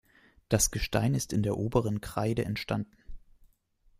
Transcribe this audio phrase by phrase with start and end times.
[0.49, 2.97] Das Gestein ist in der Oberen Kreide entstanden.